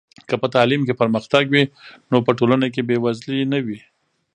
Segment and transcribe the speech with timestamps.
[0.27, 1.63] که په تعلیم کې پرمختګ وي
[2.11, 3.79] نو په ټولنه کې بې وزلي نه وي.